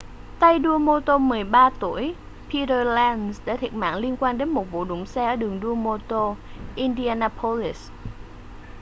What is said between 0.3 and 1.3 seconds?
tay đua mô tô